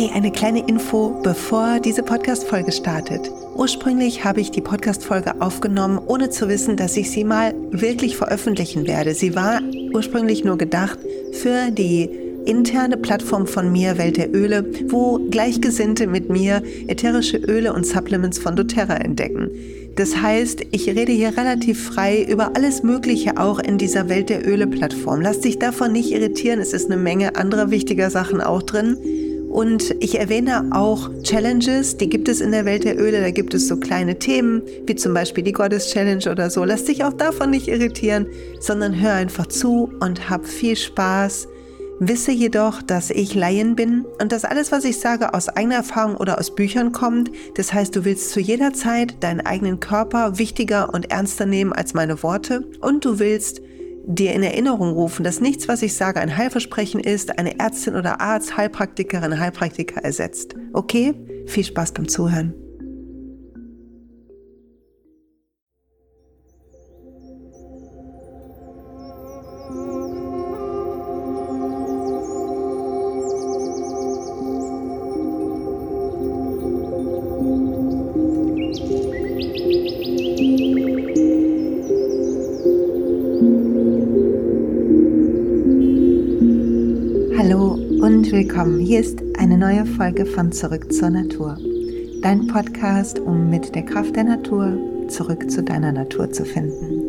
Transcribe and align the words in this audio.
Hey, 0.00 0.10
eine 0.14 0.32
kleine 0.32 0.66
Info, 0.66 1.20
bevor 1.22 1.78
diese 1.78 2.02
Podcast-Folge 2.02 2.72
startet. 2.72 3.30
Ursprünglich 3.54 4.24
habe 4.24 4.40
ich 4.40 4.50
die 4.50 4.62
Podcast-Folge 4.62 5.42
aufgenommen, 5.42 6.00
ohne 6.06 6.30
zu 6.30 6.48
wissen, 6.48 6.78
dass 6.78 6.96
ich 6.96 7.10
sie 7.10 7.22
mal 7.22 7.54
wirklich 7.70 8.16
veröffentlichen 8.16 8.86
werde. 8.86 9.12
Sie 9.12 9.34
war 9.34 9.60
ursprünglich 9.92 10.42
nur 10.42 10.56
gedacht 10.56 10.98
für 11.32 11.70
die 11.70 12.08
interne 12.46 12.96
Plattform 12.96 13.46
von 13.46 13.70
mir, 13.70 13.98
Welt 13.98 14.16
der 14.16 14.34
Öle, 14.34 14.64
wo 14.88 15.18
Gleichgesinnte 15.28 16.06
mit 16.06 16.30
mir 16.30 16.62
ätherische 16.88 17.36
Öle 17.36 17.74
und 17.74 17.84
Supplements 17.84 18.38
von 18.38 18.56
doTERRA 18.56 18.94
entdecken. 18.94 19.50
Das 19.96 20.16
heißt, 20.16 20.62
ich 20.70 20.88
rede 20.88 21.12
hier 21.12 21.36
relativ 21.36 21.88
frei 21.88 22.22
über 22.22 22.56
alles 22.56 22.82
Mögliche 22.82 23.36
auch 23.36 23.58
in 23.58 23.76
dieser 23.76 24.08
Welt 24.08 24.30
der 24.30 24.48
Öle-Plattform. 24.48 25.20
Lass 25.20 25.40
dich 25.40 25.58
davon 25.58 25.92
nicht 25.92 26.10
irritieren, 26.10 26.58
es 26.58 26.72
ist 26.72 26.90
eine 26.90 26.98
Menge 26.98 27.36
anderer 27.36 27.70
wichtiger 27.70 28.08
Sachen 28.08 28.40
auch 28.40 28.62
drin. 28.62 28.96
Und 29.50 29.96
ich 29.98 30.16
erwähne 30.16 30.70
auch 30.70 31.10
Challenges, 31.24 31.96
die 31.96 32.08
gibt 32.08 32.28
es 32.28 32.40
in 32.40 32.52
der 32.52 32.64
Welt 32.64 32.84
der 32.84 32.96
Öle. 32.96 33.20
Da 33.20 33.32
gibt 33.32 33.52
es 33.52 33.66
so 33.66 33.76
kleine 33.76 34.16
Themen, 34.16 34.62
wie 34.86 34.94
zum 34.94 35.12
Beispiel 35.12 35.42
die 35.42 35.50
Goddess 35.50 35.90
Challenge 35.90 36.30
oder 36.30 36.50
so. 36.50 36.64
Lass 36.64 36.84
dich 36.84 37.02
auch 37.04 37.12
davon 37.12 37.50
nicht 37.50 37.66
irritieren, 37.66 38.26
sondern 38.60 39.00
hör 39.00 39.12
einfach 39.12 39.48
zu 39.48 39.92
und 39.98 40.30
hab 40.30 40.46
viel 40.46 40.76
Spaß. 40.76 41.48
Wisse 41.98 42.30
jedoch, 42.30 42.80
dass 42.80 43.10
ich 43.10 43.34
Laien 43.34 43.74
bin 43.74 44.06
und 44.22 44.30
dass 44.30 44.44
alles, 44.44 44.70
was 44.70 44.84
ich 44.84 45.00
sage, 45.00 45.34
aus 45.34 45.48
eigener 45.48 45.74
Erfahrung 45.74 46.16
oder 46.16 46.38
aus 46.38 46.54
Büchern 46.54 46.92
kommt. 46.92 47.32
Das 47.56 47.74
heißt, 47.74 47.94
du 47.96 48.04
willst 48.04 48.30
zu 48.30 48.38
jeder 48.38 48.72
Zeit 48.72 49.22
deinen 49.22 49.40
eigenen 49.40 49.80
Körper 49.80 50.38
wichtiger 50.38 50.94
und 50.94 51.10
ernster 51.10 51.44
nehmen 51.44 51.72
als 51.72 51.92
meine 51.92 52.22
Worte 52.22 52.64
und 52.80 53.04
du 53.04 53.18
willst 53.18 53.60
dir 54.14 54.32
in 54.32 54.42
Erinnerung 54.42 54.92
rufen, 54.92 55.24
dass 55.24 55.40
nichts, 55.40 55.68
was 55.68 55.82
ich 55.82 55.94
sage, 55.94 56.20
ein 56.20 56.36
Heilversprechen 56.36 57.00
ist, 57.00 57.38
eine 57.38 57.58
Ärztin 57.58 57.96
oder 57.96 58.20
Arzt, 58.20 58.56
Heilpraktikerin, 58.56 59.38
Heilpraktiker 59.38 60.02
ersetzt. 60.02 60.54
Okay? 60.72 61.14
Viel 61.46 61.64
Spaß 61.64 61.92
beim 61.92 62.08
Zuhören. 62.08 62.54
Folge 90.00 90.24
von 90.24 90.50
Zurück 90.50 90.90
zur 90.90 91.10
Natur. 91.10 91.58
Dein 92.22 92.46
Podcast, 92.46 93.18
um 93.18 93.50
mit 93.50 93.74
der 93.74 93.82
Kraft 93.82 94.16
der 94.16 94.24
Natur 94.24 94.78
zurück 95.08 95.50
zu 95.50 95.62
deiner 95.62 95.92
Natur 95.92 96.30
zu 96.30 96.46
finden. 96.46 97.02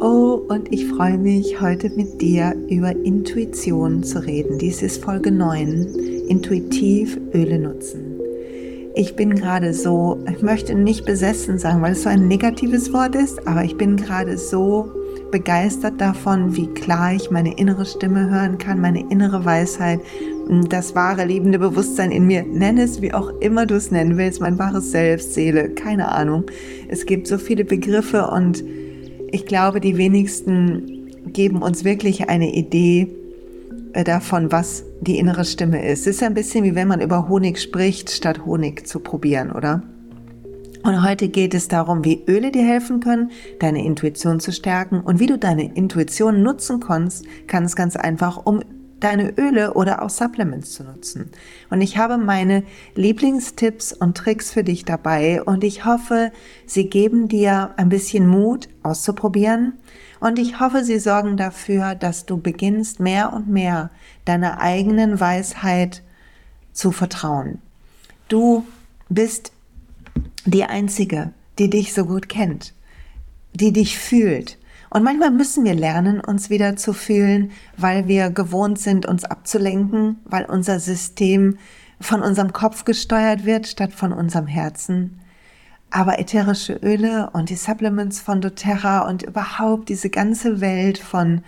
Oh, 0.00 0.40
und 0.48 0.72
ich 0.72 0.86
freue 0.86 1.18
mich, 1.18 1.60
heute 1.60 1.90
mit 1.90 2.22
dir 2.22 2.54
über 2.68 2.92
Intuition 2.92 4.04
zu 4.04 4.24
reden. 4.24 4.58
Dies 4.58 4.80
ist 4.80 5.02
Folge 5.02 5.32
9, 5.32 5.92
intuitiv 6.28 7.18
Öle 7.34 7.58
nutzen. 7.58 8.20
Ich 8.94 9.16
bin 9.16 9.34
gerade 9.34 9.74
so, 9.74 10.22
ich 10.32 10.40
möchte 10.40 10.76
nicht 10.76 11.04
besessen 11.04 11.58
sagen, 11.58 11.82
weil 11.82 11.94
es 11.94 12.04
so 12.04 12.10
ein 12.10 12.28
negatives 12.28 12.92
Wort 12.92 13.16
ist, 13.16 13.44
aber 13.48 13.64
ich 13.64 13.76
bin 13.76 13.96
gerade 13.96 14.38
so 14.38 14.92
begeistert 15.32 16.00
davon, 16.00 16.56
wie 16.56 16.66
klar 16.68 17.12
ich 17.12 17.30
meine 17.30 17.56
innere 17.56 17.86
Stimme 17.86 18.30
hören 18.30 18.58
kann, 18.58 18.80
meine 18.80 19.00
innere 19.10 19.44
Weisheit, 19.44 20.00
das 20.50 20.94
wahre 20.94 21.24
lebende 21.24 21.58
Bewusstsein 21.58 22.10
in 22.10 22.26
mir. 22.26 22.42
Nenn 22.42 22.78
es, 22.78 23.00
wie 23.00 23.14
auch 23.14 23.28
immer 23.40 23.66
du 23.66 23.76
es 23.76 23.90
nennen 23.90 24.16
willst, 24.16 24.40
mein 24.40 24.58
wahres 24.58 24.90
Selbst, 24.90 25.34
Seele, 25.34 25.70
keine 25.70 26.10
Ahnung. 26.10 26.44
Es 26.88 27.06
gibt 27.06 27.28
so 27.28 27.38
viele 27.38 27.64
Begriffe 27.64 28.26
und 28.26 28.64
ich 29.30 29.46
glaube, 29.46 29.80
die 29.80 29.96
wenigsten 29.96 31.32
geben 31.32 31.62
uns 31.62 31.84
wirklich 31.84 32.28
eine 32.28 32.52
Idee 32.52 33.08
äh, 33.92 34.02
davon, 34.02 34.50
was 34.50 34.84
die 35.00 35.18
innere 35.18 35.44
Stimme 35.44 35.86
ist. 35.86 36.00
Es 36.06 36.16
ist 36.16 36.22
ein 36.22 36.34
bisschen 36.34 36.64
wie 36.64 36.74
wenn 36.74 36.88
man 36.88 37.00
über 37.00 37.28
Honig 37.28 37.60
spricht, 37.60 38.10
statt 38.10 38.44
Honig 38.44 38.86
zu 38.86 38.98
probieren, 38.98 39.52
oder? 39.52 39.82
Und 40.82 41.06
heute 41.06 41.28
geht 41.28 41.52
es 41.52 41.68
darum, 41.68 42.04
wie 42.04 42.24
Öle 42.26 42.50
dir 42.50 42.64
helfen 42.64 43.00
können, 43.00 43.30
deine 43.58 43.84
Intuition 43.84 44.40
zu 44.40 44.50
stärken 44.50 45.00
und 45.00 45.20
wie 45.20 45.26
du 45.26 45.38
deine 45.38 45.74
Intuition 45.74 46.42
nutzen 46.42 46.80
kannst, 46.80 47.24
kannst 47.46 47.76
ganz 47.76 47.96
einfach, 47.96 48.46
um 48.46 48.62
deine 49.00 49.30
Öle 49.38 49.74
oder 49.74 50.02
auch 50.02 50.10
Supplements 50.10 50.72
zu 50.72 50.84
nutzen. 50.84 51.30
Und 51.70 51.80
ich 51.80 51.98
habe 51.98 52.18
meine 52.18 52.64
Lieblingstipps 52.94 53.92
und 53.92 54.16
Tricks 54.16 54.50
für 54.50 54.62
dich 54.62 54.84
dabei 54.84 55.42
und 55.42 55.64
ich 55.64 55.84
hoffe, 55.84 56.32
sie 56.66 56.88
geben 56.88 57.28
dir 57.28 57.72
ein 57.76 57.88
bisschen 57.88 58.26
Mut 58.26 58.68
auszuprobieren 58.82 59.74
und 60.20 60.38
ich 60.38 60.60
hoffe, 60.60 60.84
sie 60.84 60.98
sorgen 60.98 61.36
dafür, 61.36 61.94
dass 61.94 62.26
du 62.26 62.36
beginnst 62.36 63.00
mehr 63.00 63.32
und 63.32 63.48
mehr 63.48 63.90
deiner 64.24 64.60
eigenen 64.60 65.18
Weisheit 65.18 66.02
zu 66.72 66.92
vertrauen. 66.92 67.58
Du 68.28 68.64
bist 69.08 69.52
die 70.44 70.64
Einzige, 70.64 71.32
die 71.58 71.70
dich 71.70 71.92
so 71.92 72.04
gut 72.04 72.28
kennt, 72.28 72.74
die 73.52 73.72
dich 73.72 73.98
fühlt. 73.98 74.58
Und 74.90 75.04
manchmal 75.04 75.30
müssen 75.30 75.64
wir 75.64 75.74
lernen, 75.74 76.20
uns 76.20 76.50
wieder 76.50 76.76
zu 76.76 76.92
fühlen, 76.92 77.52
weil 77.76 78.08
wir 78.08 78.30
gewohnt 78.30 78.78
sind, 78.78 79.06
uns 79.06 79.24
abzulenken, 79.24 80.18
weil 80.24 80.44
unser 80.44 80.80
System 80.80 81.58
von 82.00 82.22
unserem 82.22 82.52
Kopf 82.52 82.84
gesteuert 82.84 83.44
wird, 83.44 83.68
statt 83.68 83.92
von 83.92 84.12
unserem 84.12 84.48
Herzen. 84.48 85.20
Aber 85.90 86.18
ätherische 86.18 86.74
Öle 86.74 87.30
und 87.32 87.50
die 87.50 87.56
Supplements 87.56 88.20
von 88.20 88.40
doTERRA 88.40 89.08
und 89.08 89.22
überhaupt 89.22 89.88
diese 89.88 90.10
ganze 90.10 90.60
Welt 90.60 90.98
von 90.98 91.42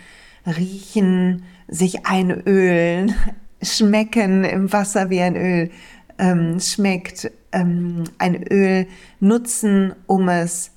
Riechen, 0.46 1.44
sich 1.68 2.06
einölen, 2.06 3.14
schmecken 3.62 4.44
im 4.44 4.72
Wasser 4.72 5.10
wie 5.10 5.20
ein 5.20 5.36
Öl 5.36 5.70
ähm, 6.18 6.60
schmeckt, 6.60 7.30
ähm, 7.52 8.04
ein 8.18 8.42
Öl 8.44 8.86
nutzen, 9.20 9.94
um 10.06 10.28
es 10.28 10.71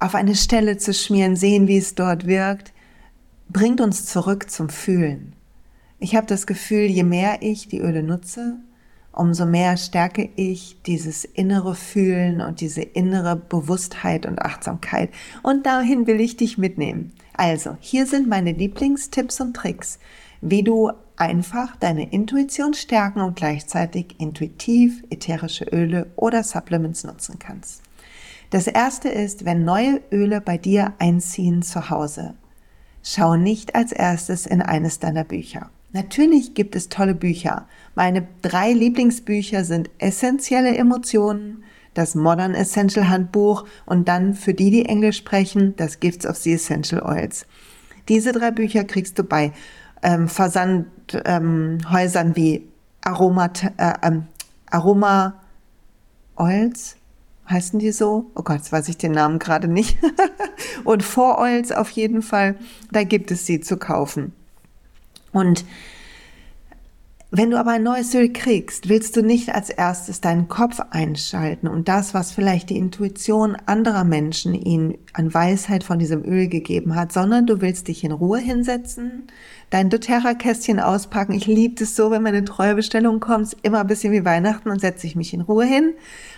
auf 0.00 0.14
eine 0.14 0.34
Stelle 0.34 0.78
zu 0.78 0.92
schmieren, 0.92 1.36
sehen, 1.36 1.68
wie 1.68 1.76
es 1.76 1.94
dort 1.94 2.26
wirkt, 2.26 2.72
bringt 3.50 3.80
uns 3.80 4.06
zurück 4.06 4.50
zum 4.50 4.68
Fühlen. 4.68 5.34
Ich 5.98 6.16
habe 6.16 6.26
das 6.26 6.46
Gefühl, 6.46 6.86
je 6.86 7.04
mehr 7.04 7.42
ich 7.42 7.68
die 7.68 7.80
Öle 7.80 8.02
nutze, 8.02 8.56
umso 9.12 9.44
mehr 9.44 9.76
stärke 9.76 10.30
ich 10.36 10.80
dieses 10.86 11.24
innere 11.26 11.74
Fühlen 11.74 12.40
und 12.40 12.60
diese 12.60 12.80
innere 12.80 13.36
Bewusstheit 13.36 14.24
und 14.24 14.40
Achtsamkeit. 14.40 15.10
Und 15.42 15.66
dahin 15.66 16.06
will 16.06 16.20
ich 16.20 16.36
dich 16.36 16.56
mitnehmen. 16.56 17.12
Also, 17.34 17.76
hier 17.80 18.06
sind 18.06 18.28
meine 18.28 18.52
Lieblingstipps 18.52 19.40
und 19.40 19.54
Tricks, 19.54 19.98
wie 20.40 20.62
du 20.62 20.90
einfach 21.16 21.76
deine 21.76 22.10
Intuition 22.10 22.72
stärken 22.72 23.20
und 23.20 23.36
gleichzeitig 23.36 24.14
intuitiv 24.18 25.02
ätherische 25.10 25.64
Öle 25.64 26.06
oder 26.16 26.42
Supplements 26.42 27.04
nutzen 27.04 27.38
kannst. 27.38 27.82
Das 28.50 28.66
erste 28.66 29.08
ist, 29.08 29.44
wenn 29.44 29.64
neue 29.64 30.00
Öle 30.10 30.40
bei 30.40 30.58
dir 30.58 30.94
einziehen 30.98 31.62
zu 31.62 31.88
Hause. 31.88 32.34
Schau 33.02 33.36
nicht 33.36 33.76
als 33.76 33.92
erstes 33.92 34.44
in 34.44 34.60
eines 34.60 34.98
deiner 34.98 35.24
Bücher. 35.24 35.70
Natürlich 35.92 36.54
gibt 36.54 36.76
es 36.76 36.88
tolle 36.88 37.14
Bücher. 37.14 37.66
Meine 37.94 38.26
drei 38.42 38.72
Lieblingsbücher 38.72 39.64
sind 39.64 39.88
Essentielle 39.98 40.76
Emotionen, 40.76 41.64
das 41.94 42.14
Modern 42.14 42.54
Essential 42.54 43.08
Handbuch 43.08 43.66
und 43.86 44.08
dann 44.08 44.34
für 44.34 44.54
die, 44.54 44.70
die 44.70 44.84
Englisch 44.84 45.16
sprechen, 45.16 45.74
das 45.76 46.00
Gifts 46.00 46.26
of 46.26 46.36
the 46.36 46.52
Essential 46.52 47.02
Oils. 47.02 47.46
Diese 48.08 48.32
drei 48.32 48.50
Bücher 48.50 48.84
kriegst 48.84 49.18
du 49.18 49.24
bei 49.24 49.52
ähm, 50.02 50.28
Versandhäusern 50.28 52.28
ähm, 52.28 52.36
wie 52.36 52.68
Aroma, 53.00 53.50
äh, 53.76 53.92
ähm, 54.02 54.26
Aroma 54.70 55.40
Oils, 56.36 56.96
heißen 57.50 57.78
die 57.78 57.92
so? 57.92 58.30
Oh 58.34 58.42
Gott, 58.42 58.58
jetzt 58.58 58.72
weiß 58.72 58.88
ich 58.88 58.96
den 58.96 59.12
Namen 59.12 59.38
gerade 59.38 59.68
nicht. 59.68 59.98
und 60.84 61.02
For 61.02 61.38
Oils 61.38 61.72
auf 61.72 61.90
jeden 61.90 62.22
Fall, 62.22 62.56
da 62.90 63.02
gibt 63.04 63.30
es 63.30 63.46
sie 63.46 63.60
zu 63.60 63.76
kaufen. 63.76 64.32
Und 65.32 65.64
wenn 67.32 67.52
du 67.52 67.58
aber 67.58 67.70
ein 67.70 67.84
neues 67.84 68.12
Öl 68.12 68.32
kriegst, 68.32 68.88
willst 68.88 69.16
du 69.16 69.22
nicht 69.22 69.54
als 69.54 69.70
erstes 69.70 70.20
deinen 70.20 70.48
Kopf 70.48 70.80
einschalten 70.90 71.68
und 71.68 71.86
das, 71.86 72.12
was 72.12 72.32
vielleicht 72.32 72.70
die 72.70 72.76
Intuition 72.76 73.56
anderer 73.66 74.02
Menschen 74.02 74.52
ihnen 74.52 74.98
an 75.12 75.32
Weisheit 75.32 75.84
von 75.84 76.00
diesem 76.00 76.24
Öl 76.24 76.48
gegeben 76.48 76.96
hat, 76.96 77.12
sondern 77.12 77.46
du 77.46 77.60
willst 77.60 77.86
dich 77.86 78.02
in 78.02 78.10
Ruhe 78.10 78.40
hinsetzen, 78.40 79.28
dein 79.70 79.90
doTERRA-Kästchen 79.90 80.80
auspacken. 80.80 81.32
Ich 81.32 81.46
liebe 81.46 81.84
es 81.84 81.94
so, 81.94 82.10
wenn 82.10 82.24
meine 82.24 82.44
treue 82.44 82.74
Bestellung 82.74 83.20
kommt, 83.20 83.56
immer 83.62 83.82
ein 83.82 83.86
bisschen 83.86 84.12
wie 84.12 84.24
Weihnachten 84.24 84.68
und 84.68 84.80
setze 84.80 85.06
ich 85.06 85.14
mich 85.14 85.32
in 85.32 85.42
Ruhe 85.42 85.64
hin 85.64 85.94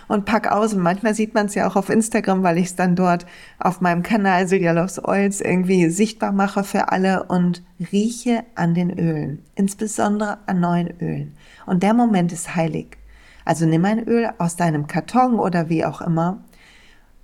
und 0.07 0.25
pack 0.25 0.51
aus. 0.51 0.75
Und 0.75 0.81
manchmal 0.81 1.15
sieht 1.15 1.33
man 1.33 1.47
es 1.47 1.55
ja 1.55 1.67
auch 1.67 1.75
auf 1.75 1.89
Instagram, 1.89 2.43
weil 2.43 2.59
ich 2.59 2.67
es 2.67 2.75
dann 2.75 2.95
dort 2.95 3.25
auf 3.57 3.81
meinem 3.81 4.03
Kanal 4.03 4.47
Silja 4.47 4.73
Loves 4.73 5.03
Oils 5.03 5.41
irgendwie 5.41 5.89
sichtbar 5.89 6.31
mache 6.31 6.63
für 6.63 6.91
alle 6.91 7.23
und 7.23 7.63
rieche 7.91 8.43
an 8.55 8.73
den 8.73 8.97
Ölen, 8.97 9.43
insbesondere 9.55 10.39
an 10.47 10.59
neuen 10.59 10.99
Ölen. 10.99 11.35
Und 11.65 11.83
der 11.83 11.93
Moment 11.93 12.31
ist 12.31 12.55
heilig. 12.55 12.97
Also 13.45 13.65
nimm 13.65 13.85
ein 13.85 14.07
Öl 14.07 14.29
aus 14.37 14.55
deinem 14.55 14.87
Karton 14.87 15.39
oder 15.39 15.69
wie 15.69 15.85
auch 15.85 16.01
immer, 16.01 16.43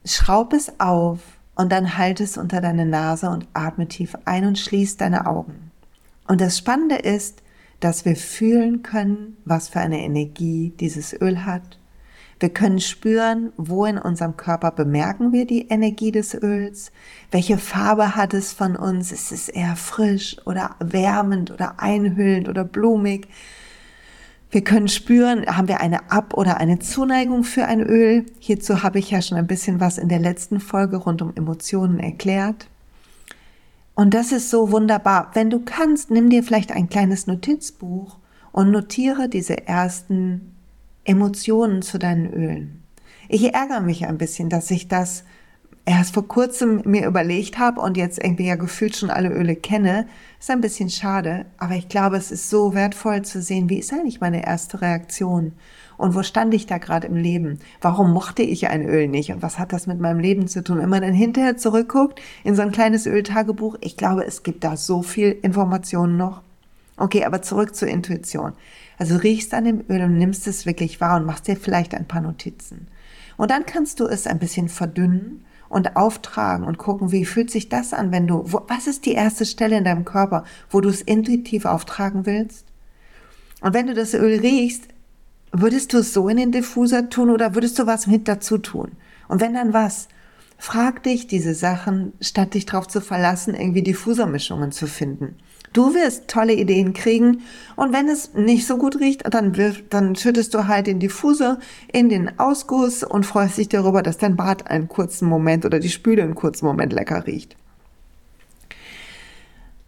schraub 0.05 0.53
es 0.53 0.79
auf 0.79 1.19
und 1.55 1.71
dann 1.71 1.97
halt 1.97 2.19
es 2.19 2.37
unter 2.37 2.61
deine 2.61 2.85
Nase 2.85 3.29
und 3.29 3.47
atme 3.53 3.87
tief 3.87 4.15
ein 4.25 4.45
und 4.45 4.59
schließ 4.59 4.97
deine 4.97 5.25
Augen. 5.25 5.71
Und 6.27 6.41
das 6.41 6.57
Spannende 6.57 6.95
ist, 6.95 7.41
dass 7.79 8.05
wir 8.05 8.15
fühlen 8.15 8.83
können, 8.83 9.37
was 9.45 9.69
für 9.69 9.79
eine 9.79 10.03
Energie 10.03 10.73
dieses 10.79 11.13
Öl 11.19 11.45
hat 11.45 11.78
wir 12.39 12.49
können 12.49 12.79
spüren, 12.79 13.51
wo 13.57 13.85
in 13.85 13.97
unserem 13.97 14.37
Körper 14.37 14.71
bemerken 14.71 15.33
wir 15.33 15.45
die 15.45 15.67
Energie 15.67 16.11
des 16.11 16.33
Öls, 16.33 16.91
welche 17.31 17.57
Farbe 17.57 18.15
hat 18.15 18.33
es 18.33 18.53
von 18.53 18.77
uns, 18.77 19.11
ist 19.11 19.31
es 19.33 19.49
eher 19.49 19.75
frisch 19.75 20.37
oder 20.45 20.75
wärmend 20.79 21.51
oder 21.51 21.81
einhüllend 21.81 22.47
oder 22.47 22.63
blumig. 22.63 23.27
Wir 24.51 24.63
können 24.63 24.87
spüren, 24.87 25.45
haben 25.45 25.67
wir 25.67 25.81
eine 25.81 26.11
Ab- 26.11 26.33
oder 26.33 26.57
eine 26.57 26.79
Zuneigung 26.79 27.43
für 27.43 27.65
ein 27.65 27.81
Öl. 27.81 28.25
Hierzu 28.39 28.83
habe 28.83 28.99
ich 28.99 29.11
ja 29.11 29.21
schon 29.21 29.37
ein 29.37 29.45
bisschen 29.45 29.79
was 29.79 29.97
in 29.97 30.07
der 30.07 30.19
letzten 30.19 30.59
Folge 30.59 30.97
rund 30.97 31.21
um 31.21 31.33
Emotionen 31.35 31.99
erklärt. 31.99 32.67
Und 33.95 34.13
das 34.13 34.31
ist 34.31 34.49
so 34.49 34.71
wunderbar. 34.71 35.29
Wenn 35.33 35.49
du 35.49 35.59
kannst, 35.59 36.09
nimm 36.09 36.29
dir 36.29 36.41
vielleicht 36.41 36.71
ein 36.71 36.89
kleines 36.89 37.27
Notizbuch 37.27 38.17
und 38.53 38.71
notiere 38.71 39.27
diese 39.27 39.67
ersten 39.67 40.55
Emotionen 41.09 41.81
zu 41.81 41.97
deinen 41.97 42.31
Ölen. 42.31 42.83
Ich 43.29 43.51
ärgere 43.55 43.81
mich 43.81 44.05
ein 44.05 44.19
bisschen, 44.19 44.47
dass 44.47 44.69
ich 44.69 44.87
das 44.87 45.23
erst 45.83 46.13
vor 46.13 46.27
kurzem 46.27 46.83
mir 46.85 47.07
überlegt 47.07 47.57
habe 47.57 47.81
und 47.81 47.97
jetzt 47.97 48.23
irgendwie 48.23 48.45
ja 48.45 48.55
gefühlt 48.55 48.95
schon 48.95 49.09
alle 49.09 49.29
Öle 49.29 49.55
kenne. 49.55 50.05
Ist 50.39 50.51
ein 50.51 50.61
bisschen 50.61 50.91
schade, 50.91 51.47
aber 51.57 51.73
ich 51.73 51.89
glaube, 51.89 52.17
es 52.17 52.31
ist 52.31 52.51
so 52.51 52.75
wertvoll 52.75 53.23
zu 53.23 53.41
sehen, 53.41 53.69
wie 53.71 53.79
ist 53.79 53.91
eigentlich 53.91 54.21
meine 54.21 54.45
erste 54.45 54.83
Reaktion 54.83 55.53
und 55.97 56.13
wo 56.13 56.21
stand 56.21 56.53
ich 56.53 56.67
da 56.67 56.77
gerade 56.77 57.07
im 57.07 57.15
Leben? 57.15 57.57
Warum 57.81 58.13
mochte 58.13 58.43
ich 58.43 58.67
ein 58.67 58.85
Öl 58.85 59.07
nicht 59.07 59.31
und 59.31 59.41
was 59.41 59.57
hat 59.57 59.73
das 59.73 59.87
mit 59.87 59.99
meinem 59.99 60.19
Leben 60.19 60.47
zu 60.47 60.63
tun? 60.63 60.77
Wenn 60.77 60.89
man 60.89 61.01
dann 61.01 61.13
hinterher 61.13 61.57
zurückguckt 61.57 62.21
in 62.43 62.53
so 62.53 62.61
ein 62.61 62.71
kleines 62.71 63.07
Öltagebuch, 63.07 63.77
ich 63.81 63.97
glaube, 63.97 64.27
es 64.27 64.43
gibt 64.43 64.63
da 64.63 64.77
so 64.77 65.01
viel 65.01 65.31
Informationen 65.41 66.17
noch. 66.17 66.43
Okay, 66.99 67.23
aber 67.23 67.41
zurück 67.41 67.75
zur 67.75 67.87
Intuition. 67.87 68.51
Also 68.97 69.15
riechst 69.15 69.53
an 69.53 69.63
dem 69.63 69.85
Öl 69.89 70.03
und 70.03 70.17
nimmst 70.17 70.45
es 70.47 70.65
wirklich 70.65 70.99
wahr 70.99 71.15
und 71.17 71.25
machst 71.25 71.47
dir 71.47 71.55
vielleicht 71.55 71.95
ein 71.95 72.07
paar 72.07 72.19
Notizen. 72.19 72.87
Und 73.37 73.51
dann 73.51 73.65
kannst 73.65 74.01
du 74.01 74.05
es 74.05 74.27
ein 74.27 74.37
bisschen 74.37 74.67
verdünnen 74.67 75.45
und 75.69 75.95
auftragen 75.95 76.65
und 76.65 76.77
gucken, 76.77 77.13
wie 77.13 77.23
fühlt 77.23 77.51
sich 77.51 77.69
das 77.69 77.93
an, 77.93 78.11
wenn 78.11 78.27
du, 78.27 78.43
wo, 78.45 78.63
was 78.67 78.85
ist 78.85 79.05
die 79.05 79.13
erste 79.13 79.45
Stelle 79.45 79.77
in 79.77 79.85
deinem 79.85 80.03
Körper, 80.03 80.43
wo 80.69 80.81
du 80.81 80.89
es 80.89 81.01
intuitiv 81.01 81.63
auftragen 81.63 82.25
willst? 82.25 82.65
Und 83.61 83.73
wenn 83.73 83.87
du 83.87 83.93
das 83.93 84.13
Öl 84.13 84.37
riechst, 84.41 84.89
würdest 85.53 85.93
du 85.93 85.99
es 85.99 86.13
so 86.13 86.27
in 86.27 86.35
den 86.35 86.51
Diffuser 86.51 87.09
tun 87.09 87.29
oder 87.29 87.55
würdest 87.55 87.79
du 87.79 87.87
was 87.87 88.07
mit 88.07 88.27
dazu 88.27 88.57
tun? 88.57 88.91
Und 89.29 89.39
wenn 89.39 89.53
dann 89.53 89.71
was? 89.71 90.09
Frag 90.57 91.03
dich 91.03 91.27
diese 91.27 91.55
Sachen, 91.55 92.11
statt 92.19 92.55
dich 92.55 92.65
darauf 92.65 92.89
zu 92.89 92.99
verlassen, 92.99 93.55
irgendwie 93.55 93.83
Diffusermischungen 93.83 94.73
zu 94.73 94.85
finden. 94.85 95.37
Du 95.73 95.93
wirst 95.93 96.27
tolle 96.27 96.53
Ideen 96.53 96.93
kriegen 96.93 97.41
und 97.75 97.93
wenn 97.93 98.07
es 98.07 98.33
nicht 98.33 98.65
so 98.65 98.77
gut 98.77 98.99
riecht, 98.99 99.23
dann, 99.31 99.55
wirf, 99.55 99.83
dann 99.89 100.15
schüttest 100.15 100.53
du 100.53 100.67
halt 100.67 100.87
den 100.87 100.99
Diffuser 100.99 101.59
in 101.91 102.09
den 102.09 102.39
Ausguss 102.39 103.03
und 103.03 103.25
freust 103.25 103.57
dich 103.57 103.69
darüber, 103.69 104.01
dass 104.01 104.17
dein 104.17 104.35
Bad 104.35 104.69
einen 104.69 104.87
kurzen 104.87 105.27
Moment 105.27 105.65
oder 105.65 105.79
die 105.79 105.89
Spüle 105.89 106.23
einen 106.23 106.35
kurzen 106.35 106.65
Moment 106.65 106.93
lecker 106.93 107.27
riecht. 107.27 107.55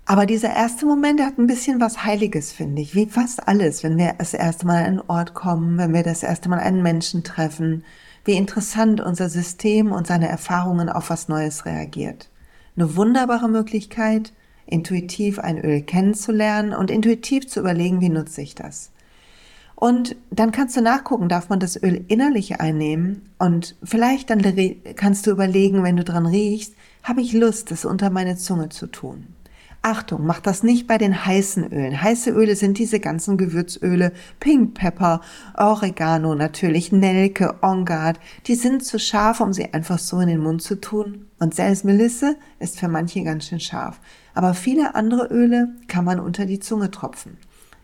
Aber 0.06 0.26
dieser 0.26 0.54
erste 0.54 0.86
Moment 0.86 1.20
der 1.20 1.28
hat 1.28 1.40
ein 1.40 1.48
bisschen 1.48 1.80
was 1.80 2.04
Heiliges, 2.04 2.52
finde 2.52 2.82
ich. 2.82 2.94
Wie 2.94 3.06
fast 3.06 3.48
alles, 3.48 3.82
wenn 3.82 3.98
wir 3.98 4.14
das 4.18 4.34
erste 4.34 4.68
Mal 4.68 4.80
an 4.80 4.86
einen 4.86 5.02
Ort 5.08 5.34
kommen, 5.34 5.78
wenn 5.78 5.94
wir 5.94 6.04
das 6.04 6.22
erste 6.22 6.50
Mal 6.50 6.60
einen 6.60 6.84
Menschen 6.84 7.24
treffen, 7.24 7.84
wie 8.26 8.34
interessant 8.34 9.02
unser 9.02 9.30
System 9.30 9.92
und 9.92 10.06
seine 10.06 10.28
Erfahrungen 10.28 10.90
auf 10.90 11.10
was 11.10 11.28
Neues 11.28 11.66
reagiert. 11.66 12.30
Eine 12.76 12.96
wunderbare 12.96 13.50
Möglichkeit, 13.50 14.34
intuitiv 14.66 15.40
ein 15.40 15.58
Öl 15.58 15.82
kennenzulernen 15.82 16.74
und 16.74 16.92
intuitiv 16.92 17.48
zu 17.48 17.60
überlegen, 17.60 18.02
wie 18.02 18.10
nutze 18.10 18.42
ich 18.42 18.56
das. 18.56 18.92
Und 19.76 20.16
dann 20.30 20.52
kannst 20.52 20.78
du 20.78 20.82
nachgucken, 20.82 21.28
darf 21.28 21.50
man 21.50 21.60
das 21.60 21.82
Öl 21.82 22.06
innerlich 22.08 22.62
einnehmen 22.62 23.30
und 23.40 23.76
vielleicht 23.84 24.30
dann 24.30 24.44
kannst 24.96 25.26
du 25.26 25.32
überlegen, 25.32 25.82
wenn 25.82 25.98
du 25.98 26.04
dran 26.04 26.28
riechst, 26.28 26.76
habe 27.02 27.22
ich 27.22 27.34
Lust, 27.34 27.72
das 27.72 27.84
unter 27.84 28.12
meine 28.12 28.38
Zunge 28.38 28.70
zu 28.70 28.86
tun. 28.86 29.28
Achtung, 29.84 30.28
mach 30.28 30.40
das 30.40 30.62
nicht 30.62 30.86
bei 30.86 31.00
den 31.00 31.26
heißen 31.26 31.74
Ölen. 31.74 32.00
Heiße 32.00 32.30
Öle 32.30 32.56
sind 32.56 32.78
diese 32.78 33.00
ganzen 33.00 33.36
Gewürzöle, 33.36 34.12
Pink 34.40 34.76
Pepper, 34.76 35.22
Oregano 35.58 36.36
natürlich, 36.36 36.92
Nelke, 36.92 37.56
On 37.64 37.84
Guard. 37.84 38.20
Die 38.46 38.54
sind 38.54 38.86
zu 38.86 39.00
scharf, 39.00 39.42
um 39.42 39.54
sie 39.54 39.74
einfach 39.74 39.98
so 39.98 40.20
in 40.20 40.28
den 40.28 40.42
Mund 40.42 40.62
zu 40.62 40.80
tun. 40.80 41.26
Und 41.40 41.56
selbst 41.56 41.84
Melisse 41.84 42.36
ist 42.60 42.80
für 42.80 42.88
manche 42.88 43.24
ganz 43.24 43.48
schön 43.48 43.60
scharf. 43.60 44.00
Aber 44.34 44.54
viele 44.54 44.96
andere 44.96 45.28
Öle 45.28 45.70
kann 45.88 46.06
man 46.06 46.20
unter 46.20 46.46
die 46.46 46.60
Zunge 46.60 46.92
tropfen. 46.92 47.38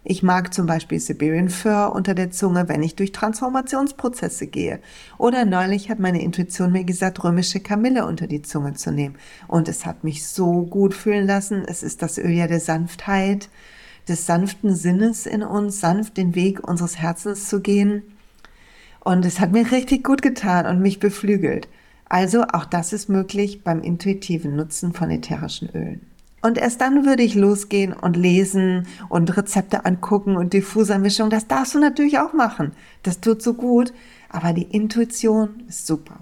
Ich 0.09 0.23
mag 0.23 0.53
zum 0.53 0.67
Beispiel 0.67 1.01
Siberian 1.01 1.49
Fir 1.49 1.91
unter 1.93 2.15
der 2.15 2.31
Zunge, 2.31 2.69
wenn 2.69 2.81
ich 2.81 2.95
durch 2.95 3.11
Transformationsprozesse 3.11 4.47
gehe. 4.47 4.79
Oder 5.17 5.43
neulich 5.43 5.89
hat 5.89 5.99
meine 5.99 6.21
Intuition 6.21 6.71
mir 6.71 6.85
gesagt, 6.85 7.25
römische 7.25 7.59
Kamille 7.59 8.05
unter 8.05 8.25
die 8.25 8.41
Zunge 8.41 8.73
zu 8.73 8.91
nehmen. 8.91 9.17
Und 9.49 9.67
es 9.67 9.85
hat 9.85 10.05
mich 10.05 10.25
so 10.25 10.61
gut 10.61 10.93
fühlen 10.93 11.27
lassen. 11.27 11.65
Es 11.67 11.83
ist 11.83 12.01
das 12.01 12.17
Öl 12.17 12.31
ja 12.31 12.47
der 12.47 12.61
Sanftheit, 12.61 13.49
des 14.07 14.25
sanften 14.25 14.73
Sinnes 14.73 15.25
in 15.25 15.43
uns, 15.43 15.81
sanft 15.81 16.15
den 16.15 16.35
Weg 16.35 16.65
unseres 16.65 16.97
Herzens 16.97 17.49
zu 17.49 17.59
gehen. 17.59 18.03
Und 19.01 19.25
es 19.25 19.41
hat 19.41 19.51
mir 19.51 19.69
richtig 19.73 20.05
gut 20.05 20.21
getan 20.21 20.65
und 20.67 20.81
mich 20.81 21.01
beflügelt. 21.01 21.67
Also 22.07 22.43
auch 22.43 22.63
das 22.63 22.93
ist 22.93 23.09
möglich 23.09 23.61
beim 23.61 23.81
intuitiven 23.81 24.55
Nutzen 24.55 24.93
von 24.93 25.11
ätherischen 25.11 25.69
Ölen. 25.75 26.07
Und 26.47 26.57
erst 26.57 26.79
dann 26.79 27.05
würde 27.05 27.23
ich 27.23 27.35
losgehen 27.35 27.91
und 27.91 28.15
lesen 28.15 28.87
und 29.09 29.35
Rezepte 29.35 29.83
angucken 29.83 30.37
und 30.37 30.53
Diffusermischung. 30.53 31.29
Das 31.29 31.47
darfst 31.47 31.75
du 31.75 31.79
natürlich 31.79 32.19
auch 32.19 32.31
machen. 32.31 32.71
Das 33.03 33.19
tut 33.19 33.41
so 33.41 33.53
gut. 33.53 33.91
Aber 34.29 34.53
die 34.53 34.63
Intuition 34.63 35.63
ist 35.67 35.85
super. 35.85 36.21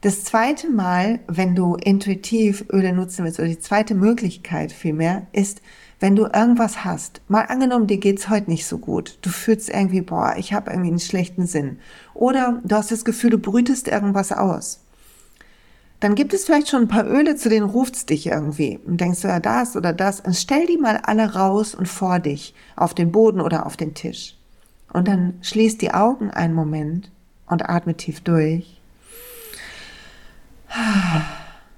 Das 0.00 0.22
zweite 0.22 0.70
Mal, 0.70 1.18
wenn 1.26 1.56
du 1.56 1.74
intuitiv 1.74 2.66
Öle 2.72 2.92
nutzen 2.92 3.24
willst, 3.24 3.40
oder 3.40 3.48
die 3.48 3.58
zweite 3.58 3.96
Möglichkeit 3.96 4.70
vielmehr, 4.70 5.26
ist, 5.32 5.60
wenn 5.98 6.14
du 6.14 6.26
irgendwas 6.26 6.84
hast. 6.84 7.20
Mal 7.26 7.46
angenommen, 7.46 7.88
dir 7.88 7.98
geht's 7.98 8.28
heute 8.28 8.48
nicht 8.48 8.66
so 8.66 8.78
gut. 8.78 9.18
Du 9.22 9.30
fühlst 9.30 9.70
irgendwie, 9.70 10.02
boah, 10.02 10.36
ich 10.38 10.52
habe 10.52 10.70
irgendwie 10.70 10.90
einen 10.90 11.00
schlechten 11.00 11.48
Sinn. 11.48 11.80
Oder 12.14 12.60
du 12.62 12.76
hast 12.76 12.92
das 12.92 13.04
Gefühl, 13.04 13.30
du 13.30 13.38
brütest 13.38 13.88
irgendwas 13.88 14.30
aus 14.30 14.85
dann 16.00 16.14
gibt 16.14 16.34
es 16.34 16.44
vielleicht 16.44 16.68
schon 16.68 16.82
ein 16.82 16.88
paar 16.88 17.06
Öle, 17.06 17.36
zu 17.36 17.48
denen 17.48 17.68
ruft's 17.68 18.04
dich 18.04 18.26
irgendwie 18.26 18.78
und 18.84 19.00
denkst 19.00 19.22
du 19.22 19.28
ja 19.28 19.40
das 19.40 19.76
oder 19.76 19.92
das. 19.92 20.20
Und 20.20 20.34
stell 20.34 20.66
die 20.66 20.76
mal 20.76 20.98
alle 20.98 21.34
raus 21.34 21.74
und 21.74 21.88
vor 21.88 22.18
dich 22.18 22.54
auf 22.76 22.92
den 22.92 23.12
Boden 23.12 23.40
oder 23.40 23.64
auf 23.66 23.76
den 23.76 23.94
Tisch. 23.94 24.36
Und 24.92 25.08
dann 25.08 25.38
schließ 25.42 25.78
die 25.78 25.92
Augen 25.92 26.30
einen 26.30 26.54
Moment 26.54 27.10
und 27.46 27.68
atme 27.68 27.96
tief 27.96 28.20
durch. 28.20 28.80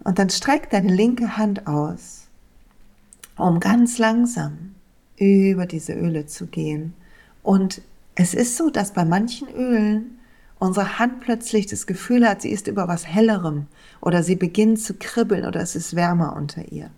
Und 0.03 0.19
dann 0.19 0.31
streck 0.31 0.71
deine 0.71 0.93
linke 0.93 1.37
Hand 1.37 1.67
aus, 1.67 2.27
um 3.37 3.61
ganz 3.61 3.99
langsam 3.99 4.75
über 5.17 5.67
diese 5.67 5.93
Öle 5.93 6.27
zu 6.27 6.47
gehen. 6.47 6.95
Und 7.43 7.83
es 8.15 8.35
ist 8.35 8.57
so, 8.57 8.71
dass 8.71 8.93
bei 8.93 9.05
manchen 9.05 9.49
Ölen 9.49 10.18
unsere 10.59 10.99
Hand 10.99 11.21
plötzlich 11.21 11.67
das 11.67 11.87
Gefühl 11.87 12.29
hat, 12.29 12.43
sie 12.43 12.51
ist 12.51 12.67
über 12.69 12.89
was 12.89 13.07
Hellerem 13.07 13.67
oder 14.01 14.23
sie 14.23 14.37
beginnt 14.37 14.81
zu 14.81 14.95
kribbeln 14.95 15.45
oder 15.45 15.61
es 15.61 15.77
ist 15.77 15.97
wärmer 15.97 16.37
unter 16.37 16.71
ihr. 16.73 16.91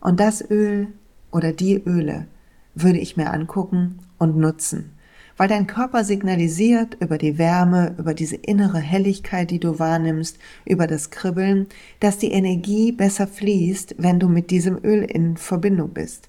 Und 0.00 0.20
das 0.20 0.42
Öl 0.50 0.88
oder 1.30 1.52
die 1.52 1.76
Öle 1.76 2.26
würde 2.74 2.98
ich 2.98 3.16
mir 3.16 3.30
angucken 3.30 3.98
und 4.18 4.36
nutzen, 4.36 4.92
weil 5.36 5.48
dein 5.48 5.66
Körper 5.66 6.04
signalisiert 6.04 6.96
über 7.00 7.18
die 7.18 7.38
Wärme, 7.38 7.94
über 7.98 8.14
diese 8.14 8.36
innere 8.36 8.78
Helligkeit, 8.78 9.50
die 9.50 9.60
du 9.60 9.78
wahrnimmst, 9.78 10.38
über 10.64 10.86
das 10.86 11.10
Kribbeln, 11.10 11.66
dass 12.00 12.18
die 12.18 12.32
Energie 12.32 12.92
besser 12.92 13.26
fließt, 13.26 13.96
wenn 13.98 14.20
du 14.20 14.28
mit 14.28 14.50
diesem 14.50 14.78
Öl 14.82 15.02
in 15.02 15.36
Verbindung 15.36 15.90
bist. 15.90 16.28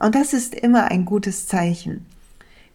Und 0.00 0.14
das 0.14 0.32
ist 0.32 0.54
immer 0.54 0.90
ein 0.90 1.04
gutes 1.04 1.46
Zeichen. 1.46 2.06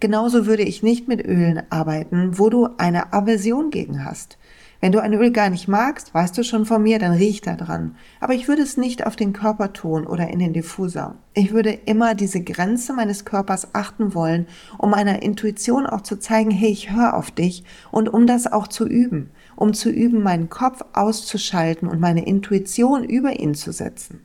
Genauso 0.04 0.48
würde 0.48 0.64
ich 0.64 0.84
nicht 0.84 1.08
mit 1.08 1.26
Ölen 1.26 1.64
arbeiten, 1.70 2.38
wo 2.38 2.50
du 2.50 2.68
eine 2.78 3.14
Aversion 3.14 3.70
gegen 3.70 4.04
hast. 4.04 4.38
Wenn 4.82 4.92
du 4.92 5.02
ein 5.02 5.14
Öl 5.14 5.32
gar 5.32 5.50
nicht 5.50 5.70
magst, 5.70 6.14
weißt 6.14 6.38
du 6.38 6.44
schon 6.44 6.66
von 6.66 6.84
mir, 6.84 7.00
dann 7.00 7.14
riech 7.14 7.40
da 7.40 7.56
dran. 7.56 7.96
Aber 8.20 8.34
ich 8.34 8.50
würde 8.50 8.64
es 8.64 8.76
nicht 8.76 9.08
auf 9.08 9.16
den 9.16 9.32
Körper 9.32 9.72
tun 9.72 10.06
oder 10.06 10.28
in 10.28 10.40
den 10.40 10.52
Diffuser. 10.52 11.16
Ich 11.34 11.54
würde 11.54 11.72
immer 11.72 12.16
diese 12.16 12.44
Grenze 12.44 12.92
meines 12.92 13.24
Körpers 13.24 13.70
achten 13.74 14.14
wollen, 14.14 14.48
um 14.78 14.90
meiner 14.90 15.24
Intuition 15.24 15.86
auch 15.86 16.02
zu 16.02 16.20
zeigen, 16.20 16.52
hey, 16.52 16.70
ich 16.70 16.92
höre 16.92 17.14
auf 17.14 17.32
dich 17.32 17.64
und 17.90 18.10
um 18.10 18.28
das 18.28 18.52
auch 18.52 18.68
zu 18.68 18.86
üben, 18.86 19.32
um 19.56 19.74
zu 19.74 19.90
üben, 19.90 20.22
meinen 20.22 20.50
Kopf 20.50 20.82
auszuschalten 20.92 21.88
und 21.88 22.02
meine 22.02 22.26
Intuition 22.26 23.06
über 23.06 23.40
ihn 23.40 23.56
zu 23.56 23.72
setzen. 23.72 24.20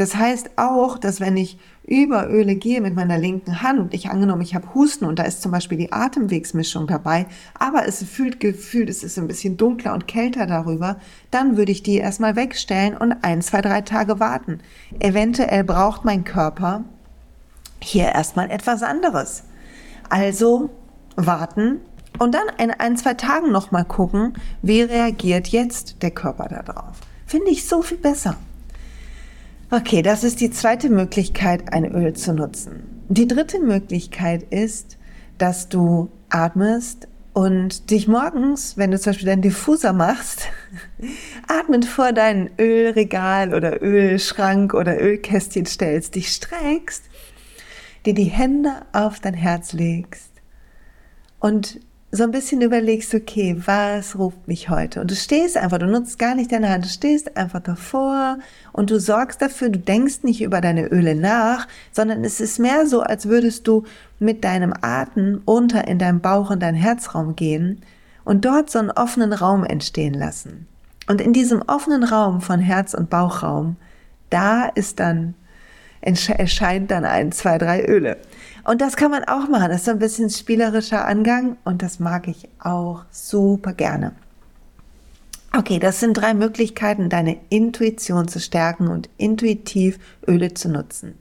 Das 0.00 0.16
heißt 0.16 0.52
auch, 0.56 0.96
dass 0.96 1.20
wenn 1.20 1.36
ich 1.36 1.58
über 1.86 2.30
Öle 2.30 2.54
gehe 2.54 2.80
mit 2.80 2.94
meiner 2.94 3.18
linken 3.18 3.60
Hand 3.60 3.78
und 3.78 3.92
ich 3.92 4.08
angenommen, 4.08 4.40
ich 4.40 4.54
habe 4.54 4.74
Husten 4.74 5.04
und 5.04 5.18
da 5.18 5.24
ist 5.24 5.42
zum 5.42 5.52
Beispiel 5.52 5.76
die 5.76 5.92
Atemwegsmischung 5.92 6.86
dabei, 6.86 7.26
aber 7.52 7.86
es 7.86 8.02
fühlt 8.04 8.40
gefühlt, 8.40 8.88
es 8.88 9.04
ist 9.04 9.18
ein 9.18 9.26
bisschen 9.28 9.58
dunkler 9.58 9.92
und 9.92 10.08
kälter 10.08 10.46
darüber, 10.46 10.96
dann 11.30 11.58
würde 11.58 11.72
ich 11.72 11.82
die 11.82 11.96
erstmal 11.96 12.34
wegstellen 12.34 12.96
und 12.96 13.12
ein, 13.20 13.42
zwei, 13.42 13.60
drei 13.60 13.82
Tage 13.82 14.18
warten. 14.20 14.60
Eventuell 15.00 15.64
braucht 15.64 16.06
mein 16.06 16.24
Körper 16.24 16.84
hier 17.78 18.06
erstmal 18.06 18.50
etwas 18.50 18.82
anderes. 18.82 19.42
Also 20.08 20.70
warten 21.16 21.82
und 22.18 22.34
dann 22.34 22.46
in 22.56 22.70
ein, 22.70 22.96
zwei 22.96 23.12
Tagen 23.12 23.52
nochmal 23.52 23.84
gucken, 23.84 24.32
wie 24.62 24.80
reagiert 24.80 25.48
jetzt 25.48 26.02
der 26.02 26.10
Körper 26.10 26.48
darauf. 26.48 26.96
Finde 27.26 27.50
ich 27.50 27.68
so 27.68 27.82
viel 27.82 27.98
besser. 27.98 28.38
Okay, 29.72 30.02
das 30.02 30.24
ist 30.24 30.40
die 30.40 30.50
zweite 30.50 30.90
Möglichkeit, 30.90 31.72
ein 31.72 31.84
Öl 31.84 32.12
zu 32.14 32.32
nutzen. 32.32 33.04
Die 33.08 33.28
dritte 33.28 33.60
Möglichkeit 33.60 34.42
ist, 34.42 34.98
dass 35.38 35.68
du 35.68 36.10
atmest 36.28 37.06
und 37.34 37.90
dich 37.92 38.08
morgens, 38.08 38.76
wenn 38.76 38.90
du 38.90 38.98
zum 38.98 39.10
Beispiel 39.10 39.28
deinen 39.28 39.42
Diffuser 39.42 39.92
machst, 39.92 40.48
atmend 41.46 41.84
vor 41.84 42.12
dein 42.12 42.50
Ölregal 42.58 43.54
oder 43.54 43.80
Ölschrank 43.80 44.74
oder 44.74 45.00
Ölkästchen 45.00 45.66
stellst, 45.66 46.16
dich 46.16 46.32
streckst, 46.32 47.04
dir 48.06 48.14
die 48.14 48.24
Hände 48.24 48.72
auf 48.92 49.20
dein 49.20 49.34
Herz 49.34 49.72
legst 49.72 50.32
und 51.38 51.78
so 52.12 52.24
ein 52.24 52.32
bisschen 52.32 52.60
überlegst, 52.60 53.14
okay, 53.14 53.56
was 53.64 54.18
ruft 54.18 54.48
mich 54.48 54.68
heute? 54.68 55.00
Und 55.00 55.10
du 55.10 55.14
stehst 55.14 55.56
einfach, 55.56 55.78
du 55.78 55.86
nutzt 55.86 56.18
gar 56.18 56.34
nicht 56.34 56.50
deine 56.50 56.68
Hand, 56.68 56.84
du 56.84 56.88
stehst 56.88 57.36
einfach 57.36 57.60
davor 57.60 58.38
und 58.72 58.90
du 58.90 58.98
sorgst 58.98 59.40
dafür, 59.40 59.68
du 59.68 59.78
denkst 59.78 60.24
nicht 60.24 60.42
über 60.42 60.60
deine 60.60 60.88
Öle 60.88 61.14
nach, 61.14 61.68
sondern 61.92 62.24
es 62.24 62.40
ist 62.40 62.58
mehr 62.58 62.86
so, 62.86 63.02
als 63.02 63.26
würdest 63.26 63.68
du 63.68 63.84
mit 64.18 64.42
deinem 64.42 64.74
Atem 64.80 65.42
unter 65.44 65.86
in 65.86 65.98
deinem 65.98 66.20
Bauch 66.20 66.50
und 66.50 66.60
deinen 66.60 66.74
Herzraum 66.74 67.36
gehen 67.36 67.82
und 68.24 68.44
dort 68.44 68.70
so 68.70 68.80
einen 68.80 68.90
offenen 68.90 69.32
Raum 69.32 69.64
entstehen 69.64 70.14
lassen. 70.14 70.66
Und 71.06 71.20
in 71.20 71.32
diesem 71.32 71.62
offenen 71.62 72.02
Raum 72.02 72.40
von 72.40 72.58
Herz- 72.60 72.94
und 72.94 73.08
Bauchraum, 73.08 73.76
da 74.30 74.66
ist 74.66 74.98
dann, 74.98 75.34
erscheint 76.00 76.90
dann 76.90 77.04
ein, 77.04 77.30
zwei, 77.30 77.56
drei 77.58 77.84
Öle. 77.84 78.16
Und 78.64 78.80
das 78.80 78.96
kann 78.96 79.10
man 79.10 79.24
auch 79.24 79.48
machen. 79.48 79.68
Das 79.68 79.78
ist 79.78 79.84
so 79.86 79.90
ein 79.92 79.98
bisschen 79.98 80.30
spielerischer 80.30 81.04
Angang 81.04 81.56
und 81.64 81.82
das 81.82 82.00
mag 82.00 82.28
ich 82.28 82.48
auch 82.58 83.04
super 83.10 83.72
gerne. 83.72 84.12
Okay, 85.52 85.80
das 85.80 85.98
sind 85.98 86.14
drei 86.14 86.32
Möglichkeiten, 86.32 87.08
deine 87.08 87.36
Intuition 87.48 88.28
zu 88.28 88.38
stärken 88.38 88.86
und 88.86 89.10
intuitiv 89.16 89.98
Öle 90.28 90.54
zu 90.54 90.68
nutzen. 90.68 91.14